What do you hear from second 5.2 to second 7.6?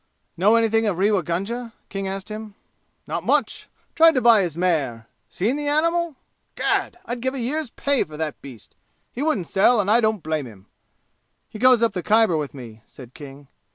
Seen the animal? Gad! I'd give a